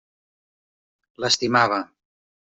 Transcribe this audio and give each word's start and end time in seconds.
L'estimava. 1.25 1.77